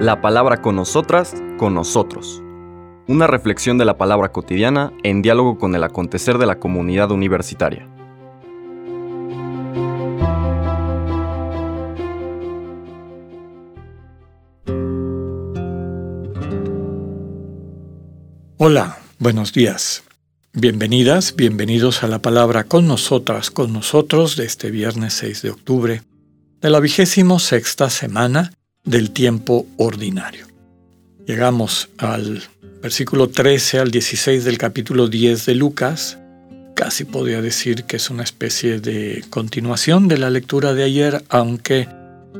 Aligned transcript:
La 0.00 0.20
palabra 0.20 0.60
con 0.60 0.76
nosotras, 0.76 1.34
con 1.56 1.72
nosotros. 1.72 2.42
Una 3.06 3.26
reflexión 3.26 3.78
de 3.78 3.84
la 3.84 3.96
palabra 3.96 4.32
cotidiana 4.32 4.92
en 5.02 5.22
diálogo 5.22 5.58
con 5.58 5.74
el 5.74 5.84
acontecer 5.84 6.36
de 6.36 6.46
la 6.46 6.58
comunidad 6.58 7.10
universitaria. 7.10 7.88
Hola, 18.58 18.98
buenos 19.18 19.52
días. 19.52 20.02
Bienvenidas, 20.52 21.34
bienvenidos 21.34 22.02
a 22.02 22.08
la 22.08 22.20
palabra 22.20 22.64
con 22.64 22.86
nosotras, 22.86 23.50
con 23.50 23.72
nosotros 23.72 24.36
de 24.36 24.44
este 24.44 24.70
viernes 24.70 25.14
6 25.14 25.42
de 25.42 25.50
octubre 25.50 26.02
de 26.64 26.70
la 26.70 26.80
vigésimo 26.80 27.38
sexta 27.38 27.90
semana 27.90 28.50
del 28.84 29.10
tiempo 29.10 29.66
ordinario. 29.76 30.46
Llegamos 31.26 31.90
al 31.98 32.42
versículo 32.80 33.28
13 33.28 33.80
al 33.80 33.90
16 33.90 34.44
del 34.44 34.56
capítulo 34.56 35.08
10 35.08 35.44
de 35.44 35.54
Lucas. 35.56 36.16
Casi 36.74 37.04
podría 37.04 37.42
decir 37.42 37.84
que 37.84 37.96
es 37.96 38.08
una 38.08 38.22
especie 38.22 38.80
de 38.80 39.22
continuación 39.28 40.08
de 40.08 40.16
la 40.16 40.30
lectura 40.30 40.72
de 40.72 40.84
ayer, 40.84 41.22
aunque, 41.28 41.86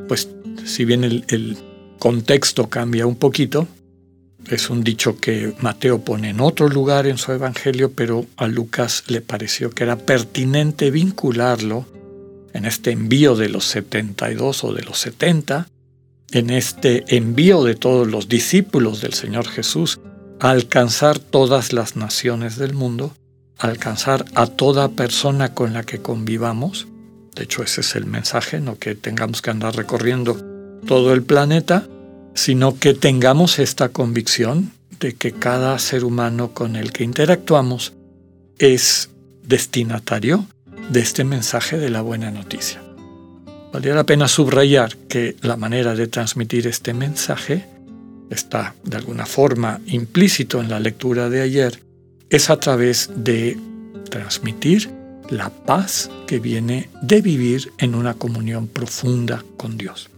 pues, 0.07 0.27
si 0.65 0.85
bien 0.85 1.03
el, 1.03 1.23
el 1.27 1.55
contexto 1.99 2.67
cambia 2.67 3.05
un 3.05 3.17
poquito, 3.17 3.67
es 4.49 4.71
un 4.71 4.83
dicho 4.83 5.19
que 5.19 5.53
Mateo 5.59 5.99
pone 5.99 6.31
en 6.31 6.39
otro 6.39 6.67
lugar 6.67 7.05
en 7.05 7.19
su 7.19 7.31
Evangelio, 7.31 7.91
pero 7.91 8.25
a 8.37 8.47
Lucas 8.47 9.03
le 9.05 9.21
pareció 9.21 9.69
que 9.69 9.83
era 9.83 9.97
pertinente 9.97 10.89
vincularlo 10.89 11.85
en 12.55 12.63
este 12.63 12.91
envío 12.91 13.35
de 13.35 13.49
los 13.49 13.65
72 13.65 14.63
o 14.63 14.73
de 14.73 14.81
los 14.81 14.97
70, 14.99 15.67
en 16.31 16.49
este 16.49 17.03
envío 17.17 17.65
de 17.65 17.75
todos 17.75 18.07
los 18.07 18.29
discípulos 18.29 19.01
del 19.01 19.13
Señor 19.13 19.45
Jesús 19.45 19.99
a 20.39 20.51
alcanzar 20.51 21.19
todas 21.19 21.73
las 21.73 21.97
naciones 21.97 22.55
del 22.55 22.73
mundo, 22.73 23.13
alcanzar 23.57 24.23
a 24.35 24.47
toda 24.47 24.87
persona 24.87 25.53
con 25.53 25.73
la 25.73 25.83
que 25.83 26.01
convivamos. 26.01 26.87
De 27.35 27.43
hecho, 27.43 27.61
ese 27.61 27.81
es 27.81 27.93
el 27.97 28.05
mensaje, 28.05 28.61
no 28.61 28.79
que 28.79 28.95
tengamos 28.95 29.41
que 29.41 29.51
andar 29.51 29.75
recorriendo 29.75 30.37
todo 30.87 31.13
el 31.13 31.23
planeta, 31.23 31.85
sino 32.35 32.79
que 32.79 32.93
tengamos 32.93 33.59
esta 33.59 33.89
convicción 33.89 34.71
de 35.01 35.13
que 35.15 35.33
cada 35.33 35.77
ser 35.77 36.05
humano 36.05 36.53
con 36.53 36.77
el 36.77 36.93
que 36.93 37.03
interactuamos 37.03 37.91
es 38.59 39.09
destinatario 39.43 40.47
de 40.89 40.99
este 40.99 41.23
mensaje 41.23 41.77
de 41.77 41.89
la 41.89 42.01
buena 42.01 42.31
noticia. 42.31 42.81
Valdría 43.71 43.95
la 43.95 44.05
pena 44.05 44.27
subrayar 44.27 44.95
que 45.09 45.35
la 45.41 45.57
manera 45.57 45.95
de 45.95 46.07
transmitir 46.07 46.67
este 46.67 46.93
mensaje 46.93 47.65
está 48.29 48.75
de 48.83 48.97
alguna 48.97 49.25
forma 49.25 49.81
implícito 49.87 50.61
en 50.61 50.69
la 50.69 50.79
lectura 50.79 51.29
de 51.29 51.41
ayer, 51.41 51.81
es 52.29 52.49
a 52.49 52.57
través 52.57 53.09
de 53.15 53.57
transmitir 54.09 54.89
la 55.29 55.49
paz 55.49 56.09
que 56.27 56.39
viene 56.39 56.89
de 57.01 57.21
vivir 57.21 57.71
en 57.77 57.95
una 57.95 58.13
comunión 58.13 58.67
profunda 58.67 59.43
con 59.57 59.77
Dios. 59.77 60.09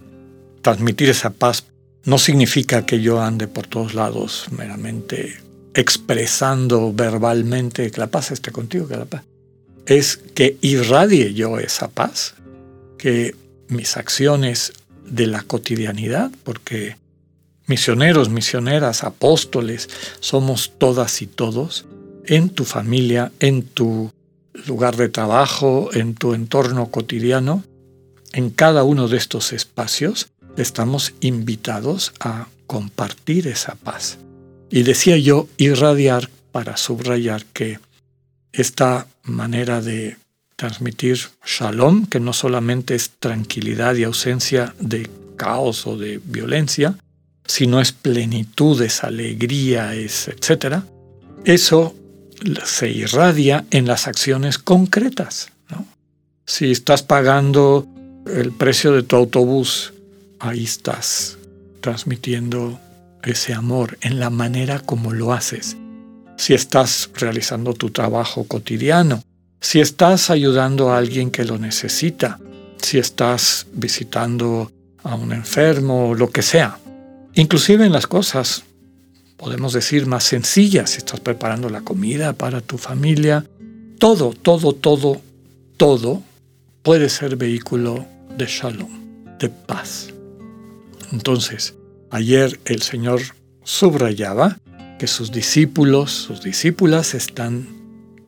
Transmitir 0.62 1.10
esa 1.10 1.32
paz 1.32 1.66
no 2.06 2.18
significa 2.18 2.86
que 2.86 3.02
yo 3.02 3.22
ande 3.22 3.48
por 3.48 3.68
todos 3.68 3.94
lados 3.94 4.48
meramente 4.52 5.42
expresando 5.74 6.94
verbalmente 6.94 7.90
que 7.92 8.00
la 8.00 8.08
paz 8.08 8.32
esté 8.32 8.52
contigo, 8.52 8.88
que 8.88 8.98
la 8.98 9.06
paz. 9.06 9.24
Es 9.88 10.18
que 10.18 10.58
irradie 10.62 11.34
yo 11.34 11.58
esa 11.60 11.88
paz, 11.88 12.36
que 12.98 13.36
mis 13.70 13.98
acciones 13.98 14.74
de 15.06 15.28
la 15.28 15.42
cotidianidad, 15.42 16.30
porque 16.44 16.98
misioneros, 17.68 18.30
misioneras, 18.30 19.04
apóstoles, 19.04 19.90
somos 20.20 20.74
todas 20.78 21.22
y 21.22 21.28
todos, 21.28 21.86
en 22.26 22.50
tu 22.50 22.66
familia, 22.66 23.32
en 23.40 23.64
tu 23.64 24.12
lugar 24.66 24.98
de 24.98 25.10
trabajo, 25.10 25.90
en 25.94 26.16
tu 26.16 26.34
entorno 26.34 26.92
cotidiano, 26.92 27.64
en 28.34 28.50
cada 28.50 28.84
uno 28.84 29.08
de 29.08 29.18
estos 29.18 29.54
espacios, 29.54 30.28
estamos 30.58 31.14
invitados 31.22 32.14
a 32.20 32.48
compartir 32.66 33.48
esa 33.48 33.76
paz. 33.76 34.18
Y 34.70 34.84
decía 34.84 35.18
yo 35.18 35.48
irradiar 35.58 36.30
para 36.52 36.76
subrayar 36.76 37.46
que 37.46 37.80
esta 38.58 39.08
manera 39.24 39.82
de 39.82 40.18
transmitir 40.56 41.20
shalom, 41.46 42.08
que 42.08 42.20
no 42.20 42.34
solamente 42.34 42.96
es 42.96 43.12
tranquilidad 43.20 43.96
y 43.96 44.04
ausencia 44.04 44.74
de 44.80 45.10
caos 45.36 45.86
o 45.86 45.98
de 45.98 46.20
violencia, 46.24 46.98
sino 47.46 47.80
es 47.80 47.92
plenitud, 47.92 48.82
es 48.82 49.04
alegría, 49.04 49.94
es 49.94 50.28
etcétera, 50.28 50.84
eso 51.46 51.96
se 52.66 52.90
irradia 52.90 53.66
en 53.72 53.88
las 53.88 54.08
acciones 54.08 54.58
concretas. 54.58 55.52
Si 56.46 56.72
estás 56.72 57.04
pagando 57.04 57.88
el 58.26 58.52
precio 58.52 58.94
de 58.94 59.04
tu 59.04 59.16
autobús 59.16 59.94
ahí 60.40 60.64
estás 60.64 61.38
transmitiendo 61.82 62.80
ese 63.24 63.54
amor 63.54 63.98
en 64.02 64.20
la 64.20 64.30
manera 64.30 64.80
como 64.80 65.14
lo 65.14 65.34
haces. 65.34 65.78
Si 66.38 66.54
estás 66.54 67.10
realizando 67.16 67.74
tu 67.74 67.90
trabajo 67.90 68.46
cotidiano, 68.46 69.24
si 69.60 69.80
estás 69.80 70.30
ayudando 70.30 70.92
a 70.92 70.98
alguien 70.98 71.32
que 71.32 71.44
lo 71.44 71.58
necesita, 71.58 72.40
si 72.82 73.00
estás 73.00 73.68
visitando 73.74 74.72
a 75.04 75.16
un 75.16 75.34
enfermo, 75.34 76.14
lo 76.16 76.30
que 76.30 76.42
sea. 76.42 76.80
Inclusive 77.34 77.86
en 77.86 77.92
las 77.92 78.08
cosas, 78.08 78.64
podemos 79.36 79.74
decir, 79.74 80.06
más 80.06 80.24
sencillas, 80.24 80.92
si 80.92 80.98
estás 81.00 81.20
preparando 81.20 81.70
la 81.70 81.82
comida 81.82 82.34
para 82.34 82.62
tu 82.62 82.78
familia, 82.78 83.46
todo, 84.00 84.32
todo, 84.34 84.74
todo, 84.74 85.22
todo 85.78 86.22
puede 86.84 87.10
ser 87.10 87.36
vehículo 87.36 88.06
de 88.38 88.46
shalom, 88.46 88.90
de 89.40 89.50
paz. 89.50 90.10
Entonces, 91.12 91.74
ayer 92.12 92.60
el 92.66 92.82
Señor 92.82 93.22
subrayaba 93.64 94.58
que 94.98 95.08
sus 95.08 95.32
discípulos, 95.32 96.12
sus 96.12 96.42
discípulas 96.42 97.14
están 97.14 97.68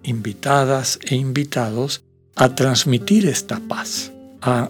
invitadas 0.03 1.00
e 1.03 1.16
invitados 1.16 2.03
a 2.35 2.56
transmitir 2.56 3.28
esta 3.28 3.59
paz, 3.59 4.12
a 4.41 4.69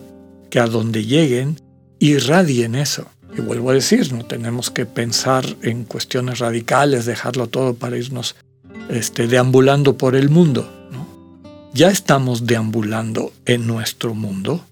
que 0.50 0.60
a 0.60 0.68
donde 0.68 1.06
lleguen 1.06 1.60
irradien 2.00 2.76
eso. 2.76 3.06
Y 3.38 3.42
vuelvo 3.42 3.70
a 3.70 3.76
decir, 3.76 4.12
no 4.12 4.26
tenemos 4.26 4.72
que 4.72 4.86
pensar 4.86 5.46
en 5.62 5.84
cuestiones 5.84 6.40
radicales, 6.40 7.06
dejarlo 7.06 7.48
todo 7.48 7.76
para 7.76 7.98
irnos 7.98 8.36
este, 8.90 9.28
deambulando 9.28 9.98
por 9.98 10.16
el 10.16 10.30
mundo. 10.30 10.68
Ya 11.74 11.90
estamos 11.90 12.48
deambulando 12.48 13.32
en 13.46 13.68
nuestro 13.68 14.16
mundo 14.16 14.66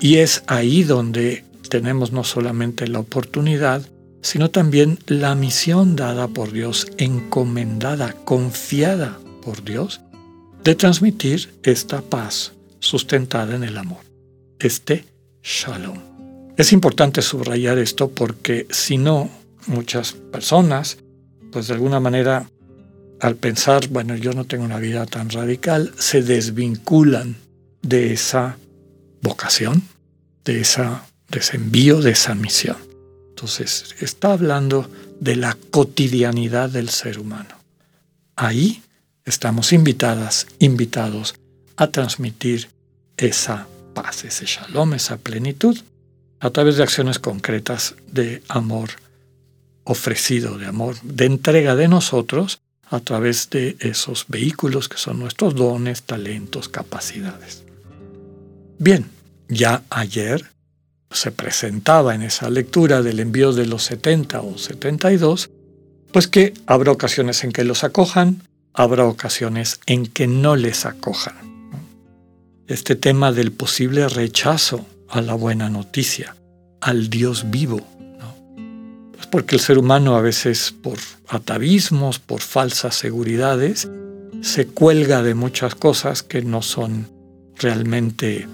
y 0.00 0.16
es 0.16 0.44
ahí 0.46 0.84
donde 0.84 1.44
tenemos 1.68 2.12
no 2.12 2.22
solamente 2.22 2.86
la 2.86 3.00
oportunidad, 3.00 3.82
sino 4.26 4.50
también 4.50 4.98
la 5.06 5.36
misión 5.36 5.94
dada 5.94 6.26
por 6.26 6.50
Dios, 6.50 6.88
encomendada, 6.98 8.12
confiada 8.24 9.20
por 9.40 9.62
Dios, 9.62 10.00
de 10.64 10.74
transmitir 10.74 11.48
esta 11.62 12.02
paz 12.02 12.52
sustentada 12.80 13.54
en 13.54 13.62
el 13.62 13.78
amor, 13.78 14.00
este 14.58 15.04
shalom. 15.44 15.98
Es 16.56 16.72
importante 16.72 17.22
subrayar 17.22 17.78
esto 17.78 18.08
porque 18.08 18.66
si 18.70 18.98
no, 18.98 19.30
muchas 19.68 20.14
personas, 20.14 20.98
pues 21.52 21.68
de 21.68 21.74
alguna 21.74 22.00
manera, 22.00 22.50
al 23.20 23.36
pensar, 23.36 23.86
bueno, 23.90 24.16
yo 24.16 24.32
no 24.32 24.44
tengo 24.44 24.64
una 24.64 24.80
vida 24.80 25.06
tan 25.06 25.30
radical, 25.30 25.92
se 25.98 26.22
desvinculan 26.22 27.36
de 27.82 28.12
esa 28.12 28.56
vocación, 29.22 29.84
de 30.44 30.60
esa 30.62 31.04
ese 31.32 31.56
envío, 31.56 32.00
de 32.00 32.10
esa 32.10 32.34
misión. 32.34 32.76
Entonces, 33.36 33.94
está 34.00 34.32
hablando 34.32 34.90
de 35.20 35.36
la 35.36 35.58
cotidianidad 35.70 36.70
del 36.70 36.88
ser 36.88 37.18
humano. 37.18 37.54
Ahí 38.34 38.82
estamos 39.26 39.74
invitadas, 39.74 40.46
invitados 40.58 41.34
a 41.76 41.88
transmitir 41.88 42.70
esa 43.18 43.68
paz, 43.92 44.24
ese 44.24 44.46
shalom, 44.46 44.94
esa 44.94 45.18
plenitud, 45.18 45.78
a 46.40 46.48
través 46.48 46.78
de 46.78 46.84
acciones 46.84 47.18
concretas 47.18 47.96
de 48.10 48.42
amor 48.48 48.88
ofrecido, 49.84 50.56
de 50.56 50.64
amor, 50.64 50.96
de 51.02 51.26
entrega 51.26 51.76
de 51.76 51.88
nosotros 51.88 52.62
a 52.88 53.00
través 53.00 53.50
de 53.50 53.76
esos 53.80 54.24
vehículos 54.28 54.88
que 54.88 54.96
son 54.96 55.18
nuestros 55.18 55.54
dones, 55.54 56.04
talentos, 56.04 56.70
capacidades. 56.70 57.64
Bien, 58.78 59.10
ya 59.50 59.82
ayer 59.90 60.55
se 61.10 61.30
presentaba 61.30 62.14
en 62.14 62.22
esa 62.22 62.50
lectura 62.50 63.02
del 63.02 63.20
envío 63.20 63.52
de 63.52 63.66
los 63.66 63.84
70 63.84 64.40
o 64.40 64.58
72, 64.58 65.50
pues 66.12 66.28
que 66.28 66.54
habrá 66.66 66.92
ocasiones 66.92 67.44
en 67.44 67.52
que 67.52 67.64
los 67.64 67.84
acojan, 67.84 68.42
habrá 68.74 69.06
ocasiones 69.06 69.80
en 69.86 70.06
que 70.06 70.26
no 70.26 70.56
les 70.56 70.84
acojan. 70.86 71.36
Este 72.66 72.96
tema 72.96 73.32
del 73.32 73.52
posible 73.52 74.08
rechazo 74.08 74.84
a 75.08 75.20
la 75.20 75.34
buena 75.34 75.70
noticia, 75.70 76.36
al 76.80 77.08
Dios 77.08 77.50
vivo. 77.50 77.80
Pues 79.14 79.26
porque 79.28 79.54
el 79.56 79.60
ser 79.60 79.78
humano 79.78 80.16
a 80.16 80.20
veces 80.20 80.74
por 80.82 80.98
atavismos, 81.28 82.18
por 82.18 82.40
falsas 82.40 82.96
seguridades, 82.96 83.88
se 84.42 84.66
cuelga 84.66 85.22
de 85.22 85.34
muchas 85.34 85.74
cosas 85.74 86.22
que 86.22 86.42
no 86.42 86.60
son 86.62 87.08
realmente 87.56 88.46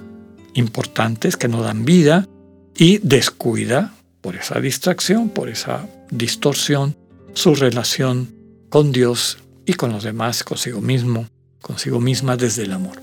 importantes, 0.55 1.37
que 1.37 1.49
no 1.49 1.63
dan 1.63 1.85
vida, 1.85 2.29
y 2.77 2.99
descuida 2.99 3.95
por 4.21 4.37
esa 4.37 4.61
distracción, 4.61 5.29
por 5.29 5.49
esa 5.49 5.89
distorsión, 6.11 6.97
su 7.35 7.55
relación 7.55 8.31
con 8.69 8.93
Dios 8.93 9.39
y 9.67 9.75
con 9.75 9.93
los 9.93 10.05
demás, 10.05 10.45
consigo 10.45 10.81
mismo, 10.81 11.27
consigo 11.61 12.01
misma 12.01 12.37
desde 12.37 12.63
el 12.63 12.73
amor. 12.73 13.03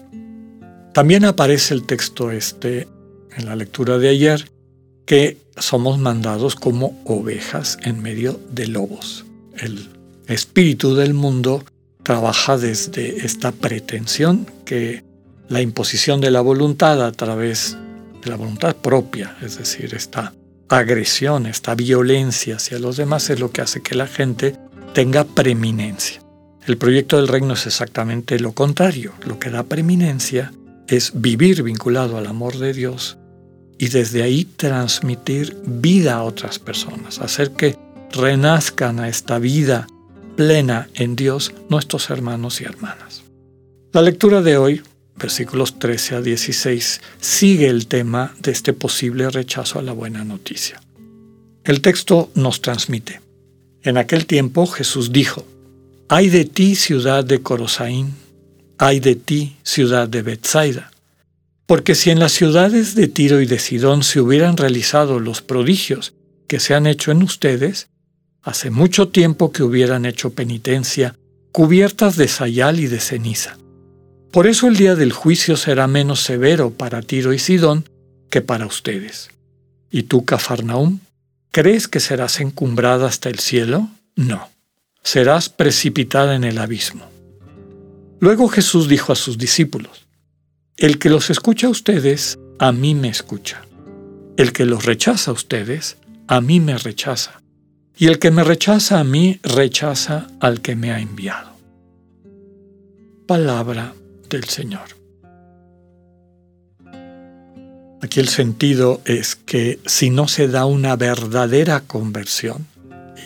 También 0.94 1.26
aparece 1.26 1.74
el 1.74 1.84
texto 1.84 2.32
este 2.32 2.88
en 3.36 3.46
la 3.46 3.56
lectura 3.56 3.98
de 3.98 4.10
ayer, 4.10 4.50
que 5.06 5.38
somos 5.58 6.00
mandados 6.00 6.56
como 6.56 7.02
ovejas 7.06 7.78
en 7.84 8.02
medio 8.02 8.40
de 8.52 8.68
lobos. 8.68 9.26
El 9.58 9.90
espíritu 10.28 10.96
del 10.96 11.14
mundo 11.14 11.64
trabaja 12.04 12.58
desde 12.58 13.26
esta 13.26 13.52
pretensión 13.52 14.48
que 14.66 15.04
la 15.48 15.62
imposición 15.62 16.22
de 16.22 16.32
la 16.32 16.42
voluntad 16.42 17.06
a 17.06 17.12
través 17.12 17.78
la 18.26 18.36
voluntad 18.36 18.76
propia, 18.76 19.38
es 19.42 19.58
decir, 19.58 19.94
esta 19.96 20.34
agresión, 20.70 21.46
esta 21.46 21.76
violencia 21.76 22.58
hacia 22.58 22.80
los 22.80 22.98
demás 22.98 23.30
es 23.30 23.40
lo 23.40 23.52
que 23.52 23.62
hace 23.62 23.82
que 23.82 23.96
la 23.96 24.08
gente 24.08 24.56
tenga 24.94 25.24
preeminencia. 25.24 26.22
El 26.66 26.78
proyecto 26.78 27.18
del 27.18 27.28
reino 27.28 27.54
es 27.54 27.66
exactamente 27.66 28.40
lo 28.40 28.52
contrario. 28.52 29.14
Lo 29.26 29.40
que 29.40 29.50
da 29.50 29.64
preeminencia 29.64 30.52
es 30.88 31.14
vivir 31.16 31.64
vinculado 31.64 32.18
al 32.18 32.28
amor 32.28 32.58
de 32.58 32.74
Dios 32.74 33.18
y 33.78 33.88
desde 33.88 34.24
ahí 34.24 34.46
transmitir 34.46 35.58
vida 35.66 36.16
a 36.16 36.24
otras 36.24 36.60
personas, 36.60 37.20
hacer 37.20 37.52
que 37.52 37.78
renazcan 38.12 39.00
a 39.00 39.08
esta 39.08 39.40
vida 39.40 39.88
plena 40.36 40.90
en 40.94 41.16
Dios 41.16 41.54
nuestros 41.70 42.10
hermanos 42.10 42.62
y 42.62 42.66
hermanas. 42.66 43.24
La 43.92 44.02
lectura 44.02 44.42
de 44.42 44.58
hoy, 44.58 44.82
versículos 45.20 45.78
13 45.78 46.16
a 46.16 46.22
16, 46.22 47.02
sigue 47.20 47.68
el 47.68 47.88
tema 47.88 48.34
de 48.40 48.52
este 48.52 48.74
posible 48.74 49.30
rechazo 49.30 49.78
a 49.78 49.84
la 49.84 49.92
buena 49.92 50.24
noticia. 50.24 50.82
El 51.64 51.82
texto 51.82 52.32
nos 52.34 52.62
transmite. 52.62 53.22
En 53.84 53.98
aquel 53.98 54.26
tiempo 54.26 54.66
Jesús 54.66 55.12
dijo, 55.12 55.46
Ay 56.08 56.30
de 56.30 56.46
ti, 56.46 56.76
ciudad 56.76 57.24
de 57.24 57.42
Corosaín, 57.42 58.16
ay 58.80 59.00
de 59.00 59.16
ti, 59.16 59.58
ciudad 59.64 60.10
de 60.10 60.24
Bethsaida 60.24 60.90
porque 61.70 61.94
si 61.94 62.10
en 62.10 62.18
las 62.18 62.32
ciudades 62.32 62.96
de 62.96 63.08
Tiro 63.08 63.42
y 63.42 63.46
de 63.46 63.60
Sidón 63.60 64.02
se 64.02 64.20
hubieran 64.20 64.58
realizado 64.58 65.20
los 65.20 65.44
prodigios 65.44 66.16
que 66.48 66.60
se 66.60 66.74
han 66.74 66.88
hecho 66.88 67.12
en 67.12 67.22
ustedes, 67.22 67.90
hace 68.42 68.72
mucho 68.72 69.10
tiempo 69.10 69.52
que 69.52 69.62
hubieran 69.62 70.06
hecho 70.08 70.32
penitencia, 70.32 71.16
cubiertas 71.52 72.18
de 72.18 72.28
sayal 72.28 72.80
y 72.80 72.88
de 72.88 73.00
ceniza. 73.00 73.60
Por 74.32 74.46
eso 74.46 74.68
el 74.68 74.78
día 74.78 74.96
del 74.96 75.12
juicio 75.12 75.58
será 75.58 75.88
menos 75.88 76.22
severo 76.22 76.72
para 76.72 77.02
Tiro 77.02 77.34
y 77.34 77.40
Sidón 77.40 77.90
que 78.30 78.42
para 78.42 78.68
ustedes. 78.68 79.30
¿Y 79.90 80.04
tú, 80.04 80.24
Cafarnaum, 80.24 81.00
crees 81.52 81.88
que 81.88 82.00
serás 82.00 82.40
encumbrada 82.40 83.08
hasta 83.08 83.30
el 83.30 83.40
cielo? 83.40 83.90
No, 84.16 84.50
serás 85.02 85.50
precipitada 85.50 86.36
en 86.36 86.44
el 86.44 86.60
abismo. 86.60 87.10
Luego 88.20 88.50
Jesús 88.50 88.88
dijo 88.88 89.14
a 89.14 89.16
sus 89.16 89.38
discípulos, 89.38 90.06
el 90.78 91.00
que 91.00 91.10
los 91.10 91.30
escucha 91.32 91.68
a 91.68 91.72
ustedes, 91.72 92.38
a 92.60 92.72
mí 92.72 92.94
me 92.94 93.10
escucha. 93.10 93.62
El 94.38 94.54
que 94.54 94.66
los 94.66 94.86
rechaza 94.86 95.32
a 95.32 95.34
ustedes, 95.34 95.98
a 96.28 96.40
mí 96.40 96.60
me 96.60 96.78
rechaza. 96.78 97.42
Y 97.98 98.08
el 98.08 98.20
que 98.20 98.30
me 98.32 98.44
rechaza 98.44 99.00
a 99.00 99.04
mí, 99.04 99.40
rechaza 99.44 100.28
al 100.40 100.62
que 100.62 100.76
me 100.76 100.92
ha 100.92 101.00
enviado. 101.00 101.50
Palabra 103.26 103.94
del 104.30 104.46
Señor. 104.46 105.00
Aquí 108.02 108.22
el 108.22 108.30
sentido 108.30 109.02
es 109.06 109.36
que 109.36 109.80
si 109.86 110.10
no 110.10 110.28
se 110.28 110.48
da 110.48 110.66
una 110.66 110.96
verdadera 110.96 111.82
conversión, 111.82 112.66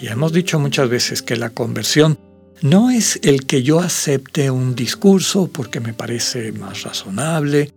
y 0.02 0.08
hemos 0.08 0.34
dicho 0.34 0.60
muchas 0.60 0.90
veces 0.90 1.22
que 1.22 1.36
la 1.36 1.52
conversión 1.52 2.18
no 2.62 2.90
es 2.90 3.20
el 3.24 3.46
que 3.46 3.62
yo 3.62 3.80
acepte 3.80 4.50
un 4.50 4.74
discurso 4.74 5.48
porque 5.48 5.80
me 5.80 5.94
parece 5.94 6.52
más 6.54 6.84
razonable 6.84 7.72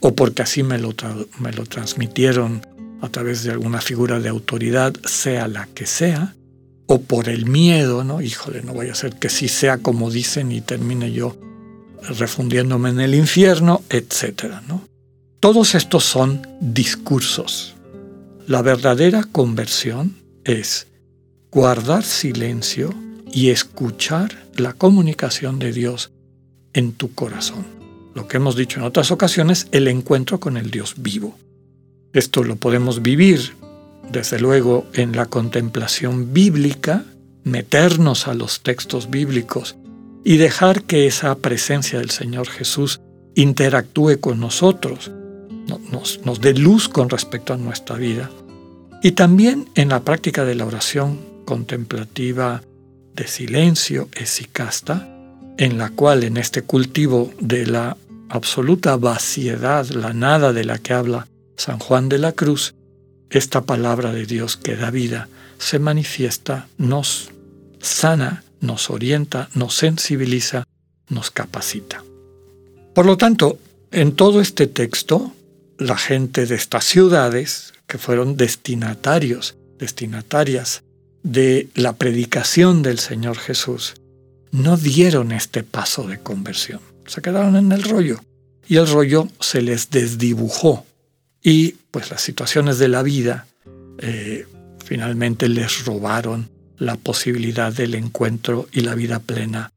o 0.00 0.14
porque 0.14 0.42
así 0.42 0.62
me 0.62 0.78
lo, 0.78 0.94
me 1.38 1.52
lo 1.52 1.64
transmitieron 1.64 2.66
a 3.00 3.08
través 3.08 3.44
de 3.44 3.52
alguna 3.52 3.80
figura 3.80 4.20
de 4.20 4.28
autoridad, 4.28 4.92
sea 5.04 5.48
la 5.48 5.68
que 5.74 5.86
sea, 5.86 6.34
o 6.86 7.00
por 7.00 7.28
el 7.28 7.46
miedo, 7.46 8.04
¿no? 8.04 8.20
Híjole, 8.20 8.62
no 8.62 8.74
voy 8.74 8.88
a 8.88 8.92
hacer 8.92 9.14
que 9.14 9.28
sí 9.28 9.48
sea 9.48 9.78
como 9.78 10.10
dicen 10.10 10.52
y 10.52 10.60
termine 10.60 11.12
yo 11.12 11.36
refundiéndome 12.02 12.90
en 12.90 13.00
el 13.00 13.14
infierno, 13.14 13.82
etc. 13.90 14.44
¿no? 14.68 14.82
Todos 15.40 15.74
estos 15.74 16.04
son 16.04 16.46
discursos. 16.60 17.74
La 18.46 18.62
verdadera 18.62 19.24
conversión 19.24 20.16
es 20.44 20.88
guardar 21.50 22.04
silencio 22.04 22.94
y 23.32 23.50
escuchar 23.50 24.46
la 24.56 24.72
comunicación 24.72 25.58
de 25.58 25.72
Dios 25.72 26.10
en 26.72 26.92
tu 26.92 27.14
corazón. 27.14 27.66
Lo 28.14 28.28
que 28.28 28.36
hemos 28.36 28.56
dicho 28.56 28.78
en 28.78 28.86
otras 28.86 29.10
ocasiones, 29.10 29.68
el 29.72 29.88
encuentro 29.88 30.38
con 30.38 30.56
el 30.56 30.70
Dios 30.70 30.94
vivo. 30.98 31.36
Esto 32.12 32.44
lo 32.44 32.56
podemos 32.56 33.00
vivir, 33.00 33.54
desde 34.10 34.38
luego, 34.38 34.86
en 34.92 35.16
la 35.16 35.26
contemplación 35.26 36.32
bíblica, 36.34 37.04
meternos 37.44 38.28
a 38.28 38.34
los 38.34 38.62
textos 38.62 39.08
bíblicos 39.08 39.76
y 40.24 40.36
dejar 40.36 40.84
que 40.84 41.06
esa 41.06 41.34
presencia 41.36 41.98
del 41.98 42.10
Señor 42.10 42.48
Jesús 42.48 43.00
interactúe 43.34 44.20
con 44.20 44.40
nosotros, 44.40 45.10
nos, 46.24 46.40
dé 46.40 46.54
luz 46.54 46.88
con 46.88 47.08
respecto 47.08 47.52
a 47.52 47.56
nuestra 47.56 47.96
vida. 47.96 48.30
Y 49.02 49.12
también 49.12 49.68
en 49.74 49.88
la 49.88 50.00
práctica 50.00 50.44
de 50.44 50.54
la 50.54 50.66
oración 50.66 51.20
contemplativa 51.44 52.62
de 53.14 53.26
silencio 53.26 54.08
esicasta, 54.14 55.08
en 55.58 55.78
la 55.78 55.90
cual 55.90 56.24
en 56.24 56.36
este 56.36 56.62
cultivo 56.62 57.32
de 57.40 57.66
la 57.66 57.96
absoluta 58.28 58.96
vaciedad, 58.96 59.86
la 59.90 60.12
nada 60.12 60.52
de 60.52 60.64
la 60.64 60.78
que 60.78 60.94
habla 60.94 61.26
San 61.56 61.78
Juan 61.78 62.08
de 62.08 62.18
la 62.18 62.32
Cruz, 62.32 62.74
esta 63.30 63.62
palabra 63.62 64.12
de 64.12 64.26
Dios 64.26 64.56
que 64.56 64.76
da 64.76 64.90
vida 64.90 65.28
se 65.58 65.78
manifiesta, 65.78 66.68
nos 66.78 67.30
sana, 67.80 68.44
nos 68.62 68.88
orienta, 68.88 69.50
nos 69.54 69.74
sensibiliza, 69.74 70.64
nos 71.08 71.30
capacita. 71.30 72.02
Por 72.94 73.04
lo 73.04 73.18
tanto, 73.18 73.58
en 73.90 74.12
todo 74.12 74.40
este 74.40 74.66
texto, 74.66 75.32
la 75.78 75.98
gente 75.98 76.46
de 76.46 76.54
estas 76.54 76.84
ciudades, 76.84 77.74
que 77.86 77.98
fueron 77.98 78.38
destinatarios, 78.38 79.56
destinatarias 79.78 80.82
de 81.22 81.68
la 81.74 81.92
predicación 81.92 82.82
del 82.82 82.98
Señor 82.98 83.36
Jesús, 83.36 83.94
no 84.50 84.76
dieron 84.76 85.32
este 85.32 85.62
paso 85.62 86.06
de 86.06 86.18
conversión. 86.18 86.80
Se 87.06 87.20
quedaron 87.20 87.56
en 87.56 87.72
el 87.72 87.82
rollo 87.82 88.20
y 88.68 88.76
el 88.76 88.88
rollo 88.88 89.28
se 89.40 89.60
les 89.60 89.90
desdibujó 89.90 90.86
y 91.42 91.72
pues 91.90 92.10
las 92.10 92.22
situaciones 92.22 92.78
de 92.78 92.88
la 92.88 93.02
vida 93.02 93.46
eh, 93.98 94.46
finalmente 94.84 95.48
les 95.48 95.84
robaron 95.84 96.48
la 96.78 96.96
posibilidad 96.96 97.72
del 97.72 97.94
encuentro 97.94 98.68
y 98.72 98.80
la 98.80 98.94
vida 98.94 99.18
plena 99.18 99.72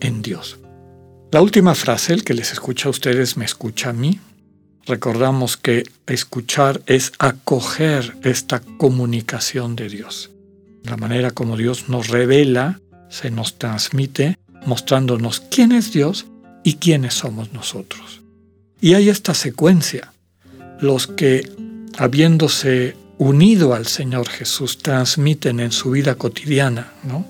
en 0.00 0.22
Dios. 0.22 0.58
La 1.30 1.42
última 1.42 1.74
frase, 1.74 2.14
el 2.14 2.24
que 2.24 2.34
les 2.34 2.52
escucha 2.52 2.88
a 2.88 2.90
ustedes 2.90 3.36
me 3.36 3.44
escucha 3.44 3.90
a 3.90 3.92
mí. 3.92 4.20
Recordamos 4.86 5.56
que 5.56 5.84
escuchar 6.06 6.80
es 6.86 7.12
acoger 7.18 8.16
esta 8.22 8.60
comunicación 8.78 9.76
de 9.76 9.88
Dios 9.88 10.30
la 10.88 10.96
manera 10.96 11.30
como 11.30 11.56
Dios 11.56 11.88
nos 11.88 12.08
revela, 12.08 12.80
se 13.10 13.30
nos 13.30 13.58
transmite, 13.58 14.38
mostrándonos 14.66 15.40
quién 15.40 15.72
es 15.72 15.92
Dios 15.92 16.26
y 16.64 16.74
quiénes 16.74 17.14
somos 17.14 17.52
nosotros. 17.52 18.22
Y 18.80 18.94
hay 18.94 19.08
esta 19.08 19.34
secuencia. 19.34 20.12
Los 20.80 21.06
que, 21.06 21.50
habiéndose 21.96 22.96
unido 23.18 23.74
al 23.74 23.86
Señor 23.86 24.28
Jesús, 24.28 24.78
transmiten 24.78 25.60
en 25.60 25.72
su 25.72 25.90
vida 25.90 26.14
cotidiana, 26.14 26.92
¿no? 27.02 27.26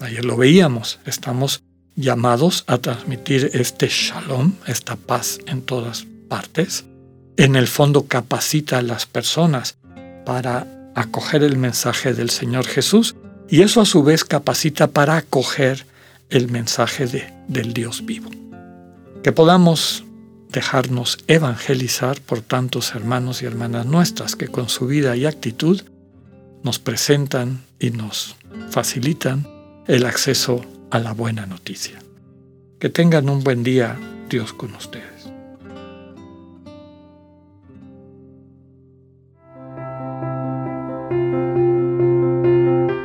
Ayer 0.00 0.24
lo 0.24 0.36
veíamos, 0.36 1.00
estamos 1.06 1.62
llamados 1.96 2.64
a 2.66 2.78
transmitir 2.78 3.50
este 3.54 3.88
shalom, 3.88 4.52
esta 4.66 4.96
paz 4.96 5.38
en 5.46 5.62
todas 5.62 6.06
partes. 6.28 6.84
En 7.36 7.56
el 7.56 7.66
fondo 7.66 8.06
capacita 8.06 8.78
a 8.78 8.82
las 8.82 9.06
personas 9.06 9.76
para 10.24 10.66
acoger 10.94 11.42
el 11.42 11.56
mensaje 11.56 12.14
del 12.14 12.30
Señor 12.30 12.66
Jesús 12.66 13.16
y 13.48 13.62
eso 13.62 13.80
a 13.80 13.86
su 13.86 14.02
vez 14.02 14.24
capacita 14.24 14.88
para 14.88 15.16
acoger 15.16 15.86
el 16.30 16.50
mensaje 16.50 17.06
de, 17.06 17.32
del 17.48 17.72
Dios 17.72 18.04
vivo. 18.04 18.30
Que 19.22 19.32
podamos 19.32 20.04
dejarnos 20.54 21.18
evangelizar 21.26 22.20
por 22.20 22.40
tantos 22.40 22.94
hermanos 22.94 23.42
y 23.42 23.46
hermanas 23.46 23.86
nuestras 23.86 24.36
que 24.36 24.46
con 24.46 24.68
su 24.68 24.86
vida 24.86 25.16
y 25.16 25.26
actitud 25.26 25.82
nos 26.62 26.78
presentan 26.78 27.64
y 27.80 27.90
nos 27.90 28.36
facilitan 28.70 29.46
el 29.88 30.06
acceso 30.06 30.64
a 30.90 31.00
la 31.00 31.12
buena 31.12 31.44
noticia. 31.44 31.98
Que 32.78 32.88
tengan 32.88 33.28
un 33.28 33.42
buen 33.42 33.64
día, 33.64 33.98
Dios 34.30 34.52
con 34.52 34.74
ustedes. 34.74 35.04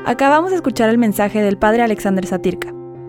Acabamos 0.06 0.52
de 0.52 0.58
escuchar 0.58 0.90
el 0.90 0.98
mensaje 0.98 1.42
del 1.42 1.58
Padre 1.58 1.82
Alexander 1.82 2.26
Satirka. 2.26 2.79